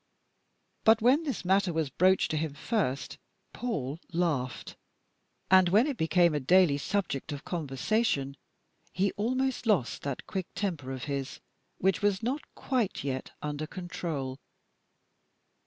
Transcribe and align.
But 0.83 0.99
when 0.99 1.21
this 1.21 1.45
matter 1.45 1.71
was 1.71 1.91
broached 1.91 2.31
to 2.31 2.37
him 2.37 2.55
first, 2.55 3.19
Paul 3.53 3.99
laughed, 4.11 4.75
and 5.51 5.69
when 5.69 5.85
it 5.85 5.95
became 5.95 6.33
a 6.33 6.39
daily 6.39 6.79
subject 6.79 7.31
of 7.31 7.45
conversation, 7.45 8.35
he 8.91 9.11
almost 9.11 9.67
lost 9.67 10.01
that 10.01 10.25
quick 10.25 10.47
temper 10.55 10.91
of 10.91 11.03
his, 11.03 11.39
which 11.77 12.01
was 12.01 12.23
not 12.23 12.41
quite 12.55 13.03
yet 13.03 13.29
under 13.43 13.67
perfect 13.67 13.73
control. 13.75 14.39